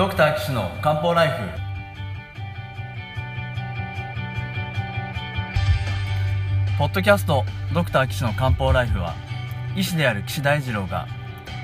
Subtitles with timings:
[0.00, 1.34] ドクター岸の漢方ライフ。
[6.78, 7.44] ポッドキャスト
[7.74, 9.14] ドクター岸の漢方ライフは
[9.76, 11.06] 医師である岸大二郎が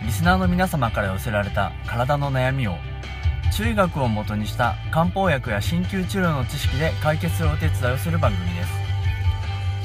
[0.05, 2.77] リスナーの皆様から寄せられた体の悩みを
[3.57, 8.71] 中医学をもとにした漢方薬や鍼灸治療の知識で解決するお手伝いをする番組です。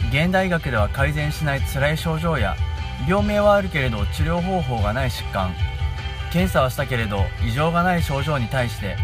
[0.10, 2.58] 現代医学では改善しない辛い症状や
[3.08, 5.56] 病名はあるけれど治療方法がない疾患。
[6.32, 8.96] 検査はしたけれど異常がない症状に対して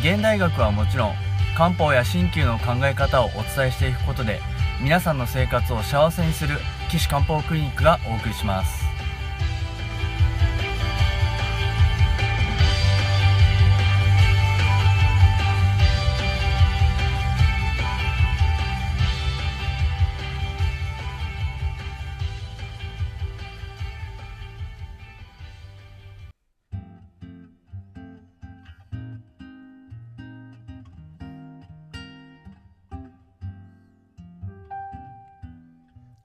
[0.00, 1.14] 現代学はもちろん
[1.56, 4.40] 漢方や鍼灸の考え方をお伝えしていくことで
[4.80, 6.58] 皆さんの生活を幸せにする
[6.90, 8.81] 岸漢方クリニックがお送りします。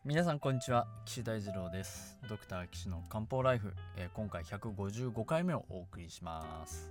[0.07, 0.87] 皆さんこんにちは。
[1.03, 2.17] 岸大二郎です。
[2.29, 6.89] ドクター岸の漢方ライフ、えー今回155回目をお送りします。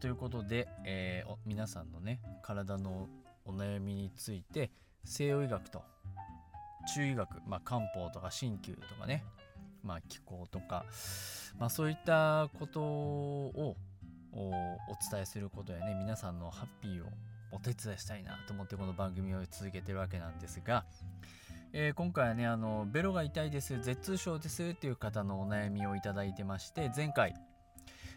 [0.00, 3.10] ということで、えー皆さんのね体の
[3.44, 4.70] お悩みについて
[5.04, 5.82] 西洋医学と
[6.94, 9.22] 中医学、まあ、漢方とか鍼灸とかね、
[9.84, 10.86] まあ、気候とか、
[11.58, 13.76] まあ、そういったことを
[14.32, 14.50] おお
[15.12, 17.08] 伝えすることやね皆さんのハッピーを
[17.52, 20.86] お手伝いしたいなと思ってこの番組を続けてるわけなんですが、
[21.72, 27.34] えー今回はねあのベロが痛いです舌痛症ですっていう方のお悩みをいただいてまして前回、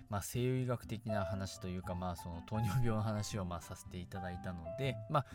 [0.10, 5.26] まあ、西洋医学的な話というか、まあ、その糖尿病の話をまあさせていただいたので、まあ、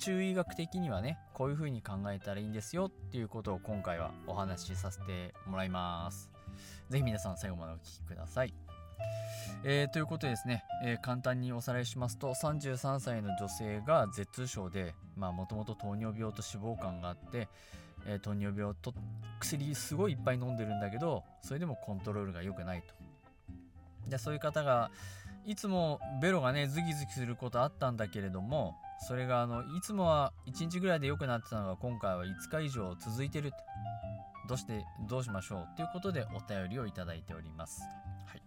[0.00, 6.30] 中医学的にはねこういうふうに考えたらいいんですよっていうことを今回はお話しさせてもらいます。
[6.88, 8.67] ぜひ皆さん最後までお聞きください。
[9.64, 17.48] えーということでですね、えー簡単におさらいしますと33歳の女性が舌痛症でもともと糖尿病と脂肪肝があって、
[18.06, 18.94] えー糖尿病と
[19.40, 22.94] 薬すごいいっぱい飲んでるんだけどそれでもコントロールが良くないと。
[24.08, 24.90] でそういう方が
[25.44, 28.76] いつもベロがねズキズキすることあったんだけれども
[29.06, 33.52] それがあのいつもは1日ぐらいで良くなってたのが今回は5日以上続いてる
[34.48, 35.76] どうしてどうしましょう？
[35.76, 37.82] ということでお便りをいただいております、
[38.26, 38.42] はい、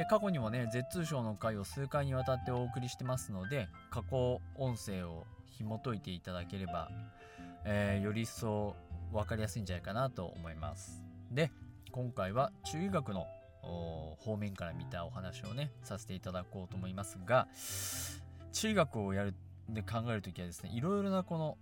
[0.00, 6.88] え過去にもね舌痛症の回を数回にわたってお送りしてますので過去音声を紐解いていただければ、
[7.64, 8.76] えーより一層
[9.12, 11.02] 分かりやすいんじゃないかなと思います。
[11.32, 11.50] で
[11.90, 13.26] 今回は中医学の
[14.18, 17.48] 方面から見たお話をねさせていただこうと思いますが
[18.52, 19.34] 中医学をやる
[19.68, 21.58] で考えるときはですねいろいろなこの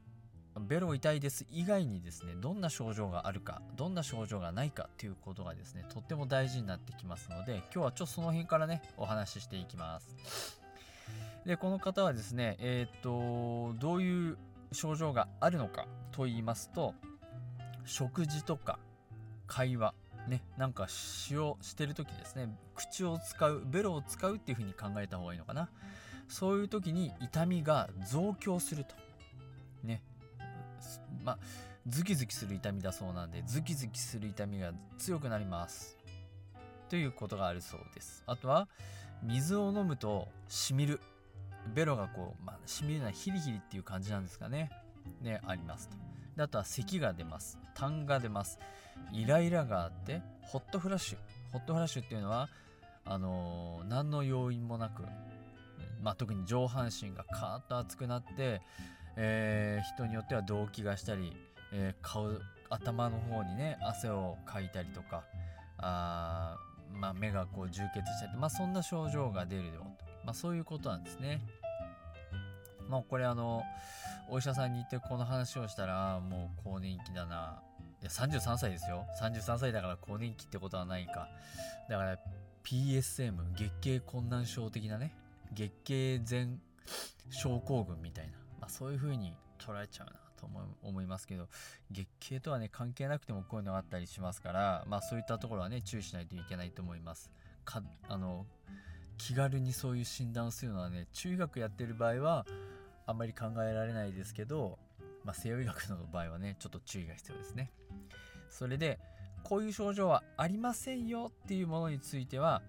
[0.61, 10.61] ベロ痛いです以外にですねどんな症状があるかどんな症状がないかっていうことがですねとっても大事になってきますので今日はちょっとその辺からねお話ししていきます。
[11.45, 14.39] でこの方はですねえーっとどういう
[14.73, 16.95] 症状があるのかと言いますと
[17.85, 18.79] 食事とか
[19.47, 19.95] 会話
[20.27, 25.69] ねなんか詩をしてる時ですね口を使うベロを使うっていう風に考えた方がいいのかな。
[26.29, 28.95] そういう時に痛みが増強すると。
[29.85, 30.03] ね
[31.25, 31.39] まあ
[31.87, 35.97] ズキズキする痛みだそうなんでズキズキする痛みが強くなります。
[36.89, 38.23] ということがあるそうです。
[38.27, 38.69] あとは
[39.23, 41.01] 水を飲むとしみる。
[41.75, 44.71] ベロがこう、まあ、しみるのはヒリヒリっていう感じなんですかね。
[45.21, 45.97] ねありますと。
[46.37, 47.59] であとは咳が出ます。
[47.75, 48.59] 痰が出ます。
[49.13, 51.19] イライラがあってホットフラッシュ。
[51.53, 52.49] ホットフラッシュっていうのは
[53.05, 55.05] あのー何の要因もなく、
[56.03, 58.61] まあ、特に上半身がカーッと熱くなって、
[59.17, 61.37] えー人によっては動悸がしたり、
[61.73, 62.29] えー顔
[62.69, 65.23] 頭の方にね汗をかいたりとか
[65.79, 66.57] あ、
[66.93, 69.85] まあ、目がこう充血したり、まあ、そんな症状が出るよと、
[70.25, 71.41] まあ、そういうことなんですね。
[72.89, 73.63] まあこれあの
[74.29, 77.61] お医者さんに行ってこの話をしたらもう更年期だな。
[78.03, 79.07] いや33歳ですよ。
[79.21, 81.29] 33歳だから更年期ってことはないか。
[81.89, 82.19] だから
[82.65, 85.13] PSM 月経困難症的なね。
[85.53, 86.49] 月経前
[87.31, 88.33] 症候群みたいな、
[88.67, 90.49] あ、そういう風に捉えちゃうなと
[90.83, 91.49] 思いますけど
[91.91, 97.31] 月経とはね関係なくてもこういうのがあったりしますからまあそういったところはね注意しないといけないと思います。
[97.65, 98.47] かあの
[99.19, 102.47] 気軽にそういう診断をするのはね中医学やってる場合は
[103.07, 104.79] あんまり考えられないですけど、
[105.25, 107.71] まあ、西洋医学の場合はねちょっと注意が必要ですね。
[108.51, 108.99] それで
[109.43, 112.63] こういう症状はありませんよっていうものについては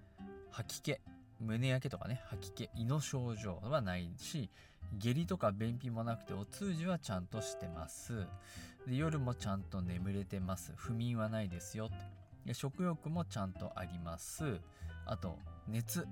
[0.50, 0.96] 吐き気
[1.40, 4.50] 胸焼けとかね吐き気胃の症状はないし
[4.96, 8.26] 下痢とか便秘もなくてお通じはちゃんとしてます
[8.86, 11.90] で夜もちゃんと眠れてます不眠はないですよ
[12.46, 14.60] で食欲もちゃんとあります
[15.06, 16.06] あと熱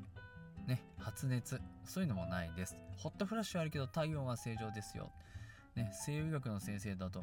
[0.67, 2.77] ね、発熱、そういうのもないです。
[2.97, 5.13] ホットフラッシュはあるけど体温は正常ですよ。
[5.77, 7.23] ね、西洋医学の先生だと、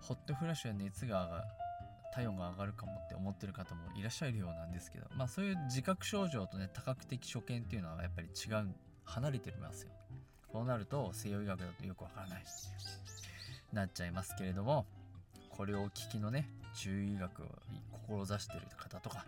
[0.00, 1.44] ホットフラッシュは熱が。
[2.14, 8.68] 体温が上がるかもって思ってる方もいらっしゃるようなんですけど、まあそういう自覚症状とね、多角的所見っていうのはやっぱり違う、
[9.02, 9.90] 離れてますよ。
[10.54, 12.44] そうなると西洋医学だとよくわからない
[13.72, 14.86] なっちゃいますけれども、
[15.50, 17.46] これをお聞きのね、中医学を
[18.06, 19.26] 志してる方とか、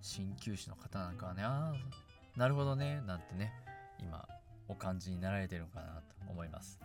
[0.00, 3.52] 鍼灸師の方なんかはね、ああ、なるほどね、なんてね、
[3.98, 4.28] 今、
[4.68, 6.78] お感じになられてるのかなと思います。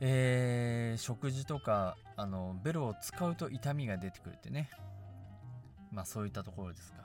[0.00, 4.70] えー、食事とかあのベロを使うと痛みが出てくるってね
[5.90, 6.98] まあそういったところですか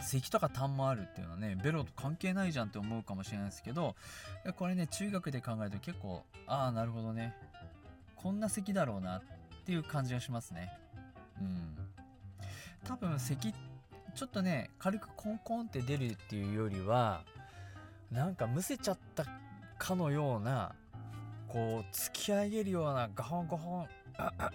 [0.00, 3.94] 咳とか痰もあるっていうのはねベロと関係ないじゃんって思うかもしれないですけど
[4.56, 7.34] これね中学で考えると結構ああなるほどね。
[8.16, 9.22] こんな咳だろうなっ
[9.64, 10.72] ていう感じがしますね。
[11.40, 11.76] うん。
[12.84, 13.52] 多分咳
[14.14, 17.24] ちょっとね軽くコンコンって出るっていうよりは
[18.10, 19.24] なんかむせちゃった
[19.78, 20.74] かのような
[21.48, 23.86] こう突き上げるようなガホンガホン
[24.16, 24.50] ああ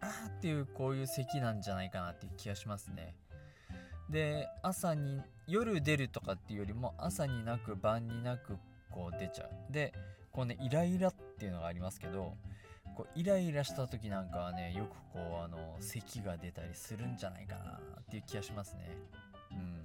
[0.00, 3.14] あっていうこういう咳なんじゃないかなっていう気がしますね。
[4.10, 8.56] で朝に夜出るとかっていうよりも朝になく晩になく
[8.90, 9.72] こう出ちゃう。
[9.72, 9.92] で
[10.32, 12.34] こうねイライラっていうのがありますけど
[12.96, 18.96] こうイライラした時なんかはねよくこうあの咳が出たりするんじゃないかなっていう気がしますね。
[19.52, 19.84] うん。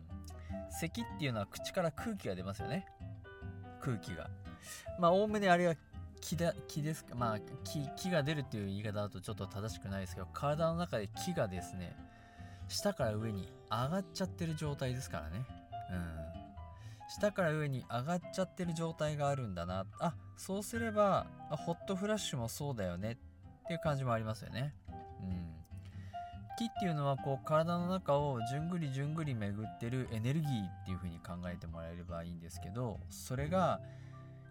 [0.69, 2.85] 咳っていうのは口から空気が出ますよね。
[3.81, 4.29] 空気が。
[4.99, 5.75] まあおおむねあれが
[6.21, 7.15] 気だ気ですか？
[7.15, 11.95] まあ気気が出るっていう言い方だとちょっと正しくないですけど体の中で気がですね
[12.73, 15.45] 下から上に上がっちゃってる状態ですからね。
[15.91, 16.23] うん。
[17.07, 19.85] 下から上に上がっちゃってる状態があるんだな。
[19.99, 23.11] あそうすればホットフラッシュもそうだよね。
[23.11, 23.17] っ
[23.67, 24.73] ていう感じもありますよね。
[24.89, 25.53] うん。
[26.57, 33.79] 気っていうのはこう体の中をじゅんぐりじゅんぐり巡ってるエネルギーっていう風に考えてもらえればいいんですけどそれが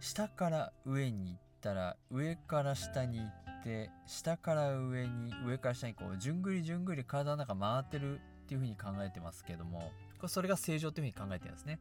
[0.01, 11.81] 下から上に行ったら上から下に行って下から上に上から下にこうじゅんぐりじゅんぐり体の中回ってるっていう風に考えてますけどもこれそれが正常っていう風に考えてるんですね。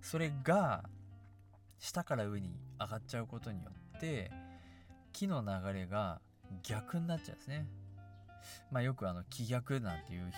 [0.00, 0.84] それが
[1.78, 2.50] 下から上に
[2.80, 4.30] 上がっちゃうことによって
[5.12, 6.20] 木の流れが
[6.62, 7.66] 逆になっちゃうんですね。
[8.70, 10.32] まあよくあの気逆なんていう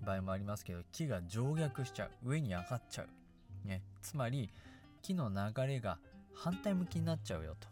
[0.00, 3.68] 場合もありますけど木が上逆しちゃう上に上がっちゃう。
[3.68, 3.82] ね。
[4.00, 4.50] つまり
[5.02, 5.98] 木の流れが
[6.34, 7.68] 反対向きになっちゃうよと。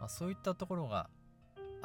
[0.00, 1.08] まあ、そういったところが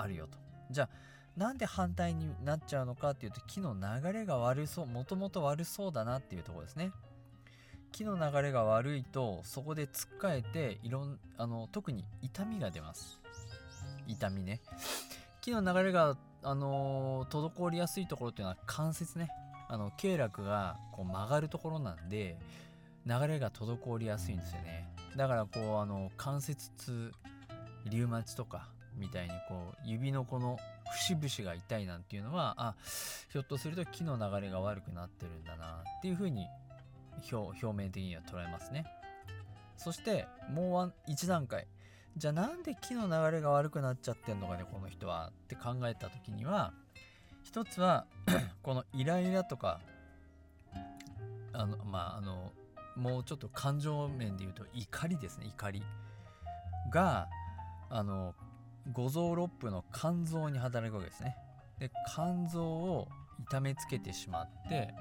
[0.01, 0.37] あるよと。
[0.69, 0.89] じゃあ
[1.37, 6.91] なんで反対になっちゃうのかっていうと木の流れが悪そうもともと悪そうだなっていうとこですね。
[7.91, 13.19] 木の流れが悪いとそこでつっかえていろんあの特に痛みが出ます。
[14.07, 14.61] 痛みね。
[15.41, 19.29] 木の流れが、あの、滞りやすいところっていうのは関節ね。
[19.67, 22.37] あの経絡がこう曲がるところなんで
[23.05, 24.93] 流れが滞りやすいんですよね。
[25.15, 27.13] だからこうあの関節痛
[27.85, 30.57] リウマチとかみたいにこう指のこの
[30.91, 32.75] 節々が痛いなんていうのはあ
[33.31, 36.47] ひょっとすると木の流れが悪くなってるんだなっていうふうに
[37.31, 38.85] 表面的には捉えますね。
[39.77, 41.67] そしてもう一段階。
[42.17, 46.73] じゃあなんで木の流れが悪くなっちゃってんのかねこの人はって考えた時には
[47.43, 48.05] 一つは
[48.61, 49.79] このイライラとか
[51.53, 52.51] あのまああの
[52.95, 55.83] もうちょっと感情面で言うと怒りですね怒り
[56.91, 57.29] が
[57.89, 58.35] あの
[58.91, 61.37] 五臓六腑の肝臓に働くわけですね。
[61.79, 63.07] で肝臓を
[63.39, 64.93] 痛めつけてしまって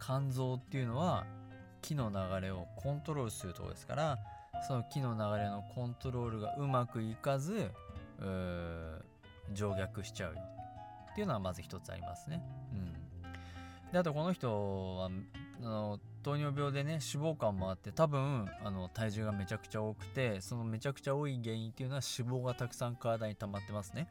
[0.00, 1.26] 肝臓っていうのは
[1.82, 4.18] 気の流れをコントロールするとこですから
[4.66, 7.70] その気の流れのコントロールがうまくいかず
[9.54, 10.40] 上逆しちゃうよ。
[11.12, 12.42] っていうのはまず一つありますね。
[12.72, 15.10] うん、であとこの人は
[15.60, 24.08] あの糖尿病でね脂肪肝もあって多分あの体重がめちゃくちゃ多くてそのめちゃくちゃ多い原因っていうのは脂肪がたくさん体に溜まってますね。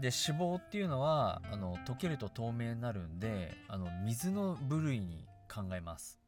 [0.00, 6.20] で脂肪っていうのはあの溶けると透明になるんであの水の部類に考えます。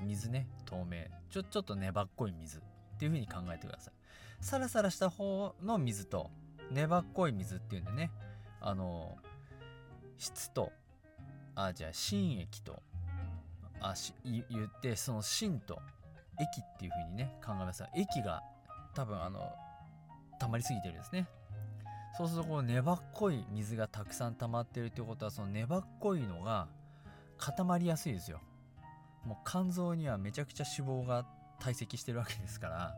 [0.00, 1.04] 水ね透明。
[1.30, 2.60] ちょちょっと粘っこい水っ
[2.98, 3.94] ていう風に考えてください。
[4.40, 6.30] サラサラした方の水と
[6.70, 8.10] 粘っこい水っていうんでね
[8.60, 9.16] あの
[10.18, 10.72] 質と
[11.54, 12.82] あじゃあ新液と
[13.86, 15.80] あし言ってその芯と
[16.40, 17.84] 液っていう風にね考えます。
[17.94, 18.42] 液が
[18.94, 19.52] 多分あの
[20.38, 21.28] 溜まりすぎてるんですね。
[22.16, 26.68] そうするとこう粘っこい水がたくさん溜まってるってことはその粘っこいのが
[27.38, 28.40] 固まりやすいですよ。
[29.24, 31.26] もう肝臓にはめちゃくちゃ脂肪が
[31.58, 32.94] 堆積してるわけですから、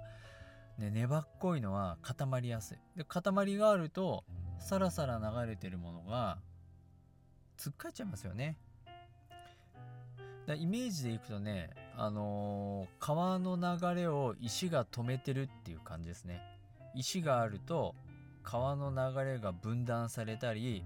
[0.78, 2.78] ね、粘っこいのは固まりやすい。
[2.97, 4.25] で固まりがあると
[4.59, 6.38] さらさら流れてるものが
[7.57, 8.59] つっかえちゃいますよね。
[10.55, 16.41] イメージでいくとね、あのー川の流れを石が止めてるっていう感じですね。
[16.95, 17.95] 石があると
[18.43, 20.85] 川の流れが分断されたり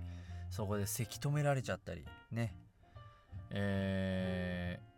[0.50, 2.54] そこでせき止められちゃったりね。
[3.50, 4.90] えー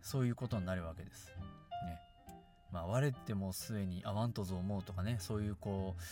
[0.00, 1.26] そういうことになるわけです。
[1.86, 1.98] ね。
[2.72, 6.02] まあ我ってもうすでにあわんとぞ思うとかねそういうこう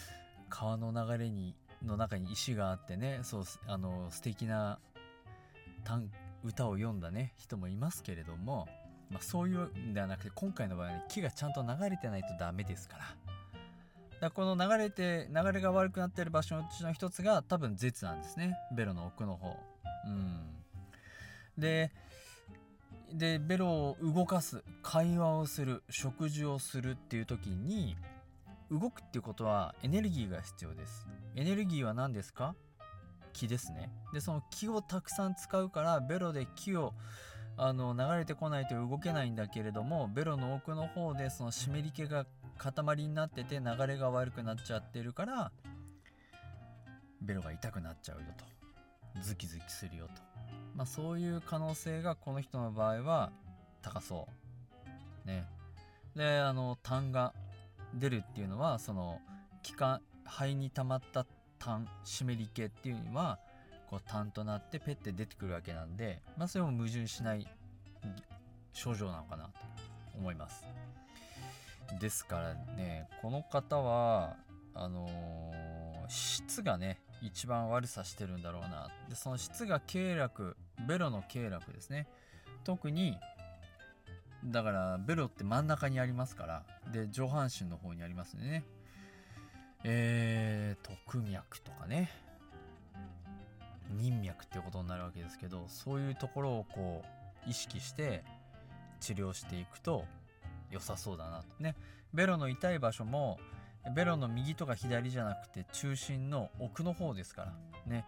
[0.51, 4.79] 川の流れにの中に石があってねそうあの素敵な
[5.85, 6.11] 短
[6.47, 8.69] 歌を読んだね人もいますけれども、
[9.11, 13.05] まあ、そういうんではなくて今回の場合は、木がちゃんと流れてないとダメですから。
[14.19, 19.55] だこの流れて流れが悪くなってる場所のうちの一つが多分絶なんですねベロの奥の方。
[20.07, 20.41] うん、
[21.59, 21.93] で
[23.13, 27.95] でベロを動かす会話をする食事をするっていう時に
[28.71, 32.55] 動くっていうことはエネルギーが必要ですエネルギーは何ですか？
[33.37, 33.91] 気ですね。
[34.13, 36.95] でその気をたくさん使うからベロで気を
[37.59, 42.27] あの流れてこないと動けないんだけれどもベロの奥の方でその湿り気が
[42.59, 45.53] 塊になってて流れが悪くなっちゃってるから
[47.21, 48.45] ベロが痛くなっちゃうよと。
[49.23, 50.13] ズキズキするよと。
[50.75, 53.31] まあそういう可能性がこの人の場合は
[53.83, 54.29] 高そ
[55.25, 55.29] う。
[55.29, 55.47] ね。
[56.15, 57.35] であの痰が
[57.95, 59.21] 出るっていうのはその
[59.63, 61.27] 気管肺に溜まった
[61.67, 63.39] 痰湿り気っていうのは
[63.91, 67.47] こう痰となってペッて出てくるわけなんで、まあ、それも矛盾しない
[68.73, 69.51] 症状なのかなと
[70.17, 70.65] 思います。
[72.01, 74.37] ですからねこの方は
[74.75, 75.77] あのー
[76.09, 78.89] 質がね一番悪さしてるんだろうな。
[79.09, 80.55] でその質が経絡
[80.87, 82.07] ベロの経絡ですね。
[82.65, 83.19] 特に
[84.45, 88.65] だからベロって真ん中にありますからで上半身の方にありますね。
[89.85, 92.11] えー、特脈とかね。
[93.91, 97.05] 任脈っていうことになるわけですけどそういうところをこ
[97.47, 98.25] う意識して
[99.01, 100.05] 治療していくと
[100.71, 101.63] 良さそうだなと。
[101.63, 101.77] ね。
[102.13, 103.39] ベロの痛い場所も
[103.95, 107.53] ベロの右とか左じゃなくて中心の奥の方ですから。
[107.87, 108.05] ね。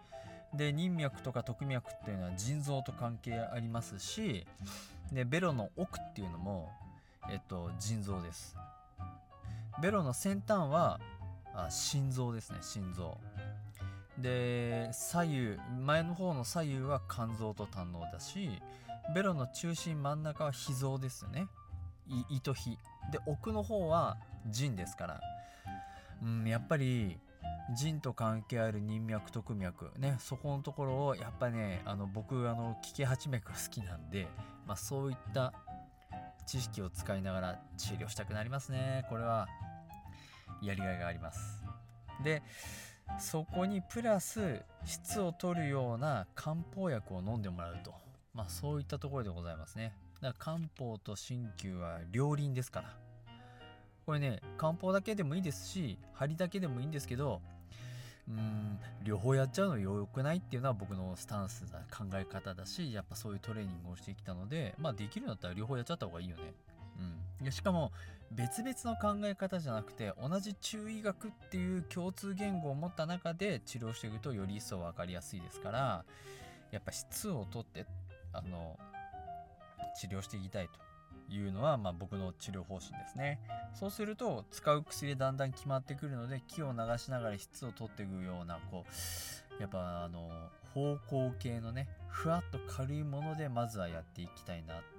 [0.53, 4.47] で任脈とか特脈っていうのは腎臓と関係ありますし
[5.11, 6.71] でベロの奥っていうのも
[7.31, 8.55] えっと腎臓です。
[9.81, 10.99] ベロの先端は
[11.53, 13.17] あ心臓ですね心臓。
[14.17, 18.49] で左右前の方の左右は肝臓と胆のだし
[19.15, 21.47] ベロの中心真ん中は脾臓ですよね
[22.29, 22.77] 胃と脾。
[23.11, 25.21] で奥の方は腎ですから。
[26.21, 27.17] うんやっぱり
[27.75, 34.27] 腎と関係ある任脈特脈ねそこのところをやっぱねあの僕あの気系八脈が好きなんで、
[34.67, 35.53] まあ、そういった
[36.45, 39.05] 知識を使いながら治療したくなりますね。
[39.09, 39.47] これは。
[40.61, 41.63] やりがいがあります。
[42.23, 42.41] で
[43.17, 47.93] そこにプラス質を取るような漢方薬を飲んでもらうと。
[48.33, 49.93] まあそういったところでございますね。
[50.21, 53.09] だから漢方と鍼灸は両輪ですから。
[54.09, 57.41] これね漢方だけでもいいですし針だけでもいいんですけど
[58.27, 66.53] うーん両方やっちゃうの良くないっていうのは僕のスタンスだ考え方だしやっぱそういうトレーニングをしてきたのでまあできるんだったら両方やっちゃった方がいいよね。
[67.39, 67.91] うん、いやしかも
[68.31, 76.05] 別々の考え方じゃなくて同じ中医学っていう共通言語を持った中で治療していくとより一層分かりやすいですから
[76.71, 77.85] やっぱ質をとって
[78.33, 78.77] あの
[79.99, 83.39] 治療していきたいというのは、まあ、僕の治療方針ですね。
[83.73, 88.85] そうすると使う薬でだんだん決まってくるので気を流しながら質を取っていくようなこ
[89.57, 90.29] うやっぱあの
[90.73, 94.98] 方向系のねふわっと軽いものでまずはやっていきたいなって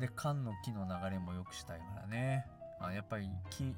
[0.00, 2.46] で缶の木の流れも良くしたいからね。
[2.80, 3.74] あやっぱり木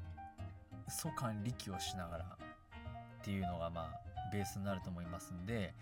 [0.87, 2.25] 素管力をしながら
[3.21, 5.73] っていうのがまあベースになると思いますんで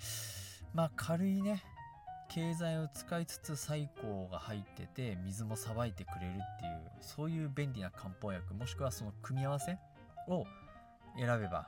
[0.74, 1.64] まあ軽いね
[2.30, 9.78] 経済を使いつつ細胞が入ってて水もさばいてくれるっていうそういう便利な漢方薬もしくはその組み合わせ
[10.28, 10.46] を
[11.18, 11.68] 選べば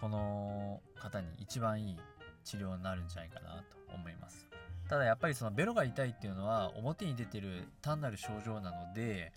[0.00, 1.96] この方に一番いい
[2.44, 4.46] 治療になるんじゃないかなと思います。
[4.88, 9.32] ただやっぱりそのベロが痛いっていうのは表に出てる単なる症状なので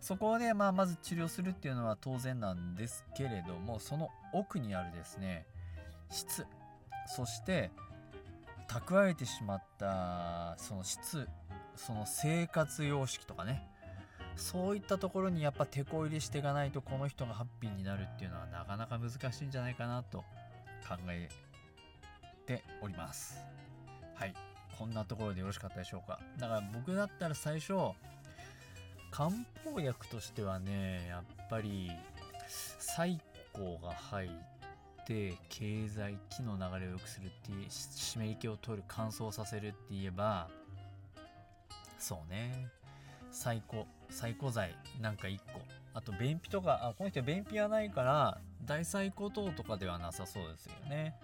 [0.00, 5.46] そこでまあまず治療するっていうのは当然なんですけれどもその奥にあるですね
[6.10, 6.46] 質。
[7.06, 7.70] そして
[8.68, 11.28] 蓄えてしまったその質。
[11.74, 13.66] その生活様式とかね。
[14.36, 20.18] そういったところにやっぱ手こ入れしていかないとこの人がハッピーになるっていうのはなかなか難しいんじゃないかなと
[20.88, 21.28] 考え
[22.48, 23.44] ております。
[24.14, 24.34] はい。
[24.78, 26.18] こんなところでよろしかったでしょうか。
[26.38, 27.74] だから僕だったら最初
[29.10, 29.30] 漢
[29.64, 31.90] 方薬としてはねやっぱり
[32.48, 33.18] 細
[33.52, 40.48] 胞が入って経済気の流れを良くするっていう湿り気を取る乾燥させるって言えば
[41.98, 42.68] そうね。
[43.30, 45.60] 最高最高剤なんか1個。
[45.92, 51.18] あと便秘とかあこの人便秘はないから大最高糖とかではなさそうですよね。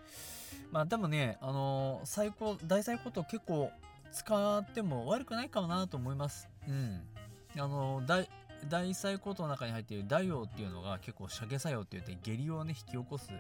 [0.75, 3.71] まあでもねあのー、最高大最高糖結構
[4.11, 6.49] 使っても悪くないかもなと思います。
[6.69, 7.01] うん。
[7.57, 8.29] あのー、大
[8.69, 13.31] 大細胞の中に入っているダイオウっていうのが結構射下作用って言って下痢をね引き起こす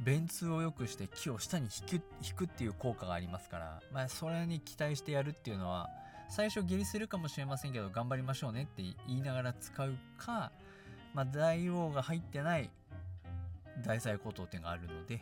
[0.00, 5.88] 便通を良くして木を下に引く引くっていう効果がありますから、まあ、それに期待してやるっていうのは
[6.28, 10.50] 最初下痢するかもしれませんけど頑張りましょうねって言いながら使うか、
[11.14, 12.70] まあ、大王が入ってない
[13.84, 15.20] 大細骨頭っていうのがあるので、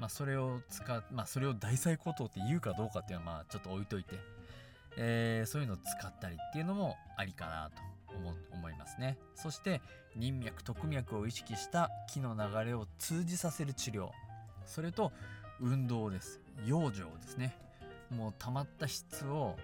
[0.00, 4.16] まあ、それを使う、まあ、それを大細骨頭って言うかどうかっていうのはまあちょっと置いといて、
[4.96, 9.18] えー、そういうのを使ったりっていうのもありかなと思思いますね。
[9.34, 9.82] そして
[10.16, 14.08] 人脈特脈を意識した気の流れを通じさせる治療。
[14.64, 15.12] それと
[15.60, 16.40] 運動です。
[16.64, 17.54] 養生ですね。
[18.10, 19.56] もう溜まった質を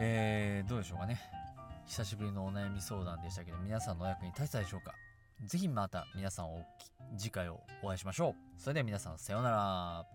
[0.00, 1.20] えー、どうでしょうかね。
[1.87, 4.95] 久しぶりのお悩み相談でしたけど、皆さんのお役に立てたでしょうか？
[5.45, 6.64] ぜひまた皆さんお
[7.18, 8.61] 次回をお会いしましょう。
[8.61, 10.07] それでは皆さんさようなら。